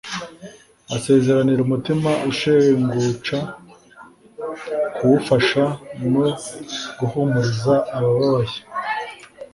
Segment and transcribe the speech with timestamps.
[0.95, 3.37] Asezeranira umutima ushenguca
[4.95, 5.63] kuwufasha
[6.11, 6.25] no
[6.97, 8.57] guhumuriza abababaye